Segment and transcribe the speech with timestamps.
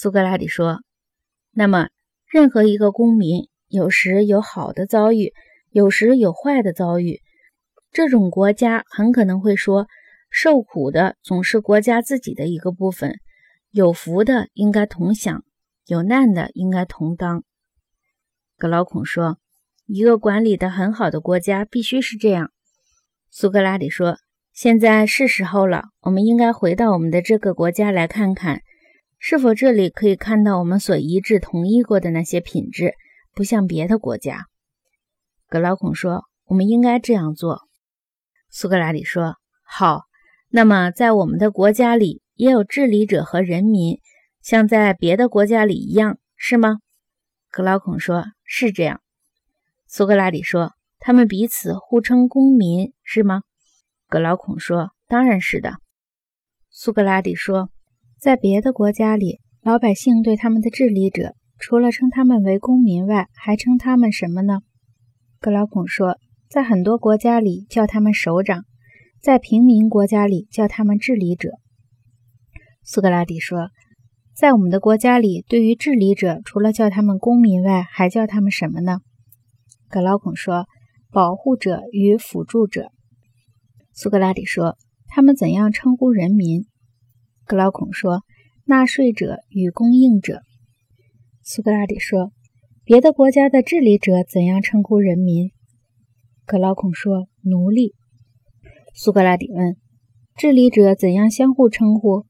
[0.00, 0.78] 苏格拉底说
[1.50, 1.88] ：“那么，
[2.30, 5.32] 任何一个公民有时有好的遭遇，
[5.70, 7.20] 有时有坏的遭遇。
[7.90, 9.88] 这种国家很可能会说，
[10.30, 13.18] 受苦的总是国家自己的一个部分，
[13.72, 15.42] 有福的应该同享，
[15.86, 17.42] 有难的应该同当。”
[18.56, 19.38] 格劳孔说
[19.86, 22.52] ：“一个管理的很好的国家必须是这样。”
[23.32, 24.18] 苏格拉底说
[24.54, 28.62] ：“现在是时候了，我们应该回到我们的这个国家来看看，
[29.18, 32.94] 是否这里可以看到我们所一致同意过的那些品质，
[33.34, 34.46] 不像别的国家。”
[35.48, 37.62] 格劳孔说：“我们应该这样做。”
[38.50, 40.02] 苏格拉底说：“好，
[40.48, 44.00] 那么在我们的国家里也有治理者和人民，
[44.40, 46.78] 像在别的国家里一样，是吗？”
[47.50, 49.00] 格劳孔说：“是这样。”
[49.86, 50.72] 苏格拉底说。
[51.00, 53.42] 他们彼此互称公民，是吗？
[54.08, 55.74] 格劳孔说：“当然是的。”
[56.70, 57.70] 苏格拉底说
[58.18, 64.60] ：“在别的国家里，老百姓对他们的治理者，除了称他们为公民外，还称他们什么呢？”
[65.40, 66.18] 格劳孔说
[66.50, 68.64] ：“在很多国家里叫他们首长，
[69.22, 71.50] 在平民国家里叫他们治理者。”
[72.82, 73.70] 苏格拉底说
[74.34, 78.98] ：“在我们的国家里，对于治理者，除了叫他们公民外，还叫他们什么呢？”
[79.88, 80.66] 格劳孔说。
[81.10, 82.92] 保护者与辅助者，
[83.94, 84.76] 苏格拉底说
[85.08, 86.66] ：“他们怎样称呼人民？”
[87.48, 88.24] 格劳孔说
[88.68, 90.42] ：“纳税者与供应者。”
[91.42, 92.30] 苏格拉底说
[92.84, 95.50] ：“别的国家的治理者怎样称呼人民？”
[96.44, 97.94] 格劳孔说：“奴隶。”
[98.94, 99.78] 苏格拉底问
[100.36, 102.26] ：“治理者怎样相互称呼？”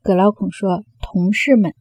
[0.00, 1.74] 格劳孔说：“同事们。”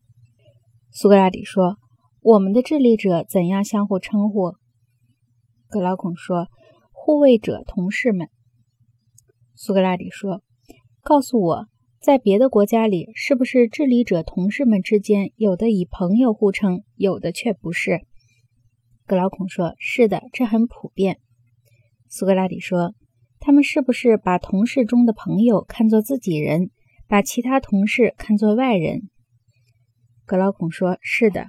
[0.92, 1.78] 苏格拉底说
[2.20, 4.56] ：“我们的治理者怎样相互称呼？”
[5.70, 6.50] 格劳孔说
[6.92, 8.28] ：“护卫者同事们。”
[9.56, 10.44] 苏格拉底说
[11.02, 11.68] ：“告诉我，
[12.06, 18.02] 在别的国家里，是不是治理者同事们之间有的以朋友互称，有的却不是？”
[19.08, 21.17] 格劳孔说：“是的，这很普遍。”
[22.07, 22.94] 苏格拉底说
[23.41, 26.69] ：“他们是不是把同事中的朋友看作自己人，
[27.07, 29.09] 把其他同事看作外人？”
[30.28, 31.47] 格劳孔说：“是的。”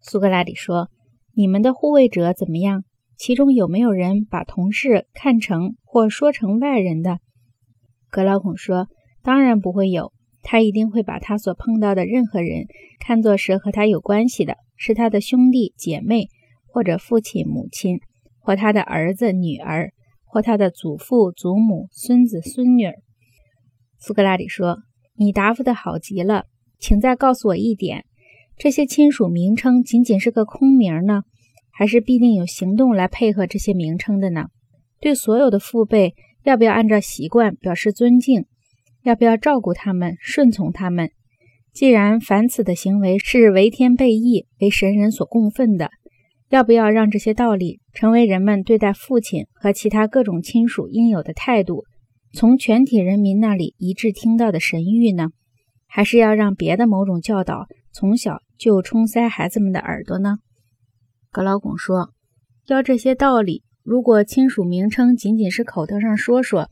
[0.00, 0.90] 苏格拉底说
[1.34, 2.84] ：“你们的护卫者怎么样？”
[3.18, 7.18] 其中有没有人把同事看成或说成外人的？
[8.08, 8.86] 格劳孔说
[9.26, 10.12] ：“当然不会有，
[10.44, 12.66] 他一定会把他所碰到的任何人
[13.00, 16.28] 看作是和他有关系的，是他的兄弟姐妹，
[16.68, 17.98] 或者父亲母亲，
[18.38, 19.90] 或他的儿子女儿，
[20.24, 22.84] 或他的祖父祖母孙子孙女。”
[23.98, 24.78] 苏格拉底说
[25.18, 26.44] ：“你答复的好极了，
[26.78, 28.04] 请再告诉我一点，
[28.56, 31.22] 这些亲属名称仅仅是个空名呢？”
[31.74, 34.46] 还是必定有行动来配合这些名称的呢？
[35.00, 36.14] 对所有的父辈，
[36.44, 38.46] 要不要按照习惯表示尊敬？
[39.06, 41.12] 要不要照顾他们、顺从他们？
[41.72, 45.90] 既然凡此的行为是为天被义、为神人所供奉的，
[46.48, 51.84] 要不要让这些道理成为人们对待父亲和其他各种亲属应有的态度？
[52.32, 55.28] 从全体人民那里一致听到的神谕呢？
[55.86, 60.38] 还是要让别的某种教导从小就冲塞孩子们的耳朵呢？
[61.30, 62.10] 格劳孔说
[62.66, 66.68] ：“要这些道理，如果亲属名称仅仅是口头上说说，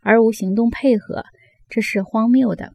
[0.00, 1.24] 而无行动配合，
[1.68, 2.72] 这是荒谬的。”